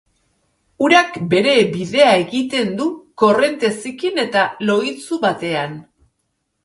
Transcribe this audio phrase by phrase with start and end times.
[0.85, 2.87] urak bere bidea egiten du
[3.25, 5.77] korronte zikin eta lohitsu batean